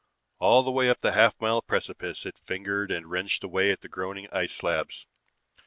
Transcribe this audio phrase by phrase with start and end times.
[0.39, 4.27] All the way up the half mile precipice it fingered and wrenched away at groaning
[4.31, 5.05] ice slabs.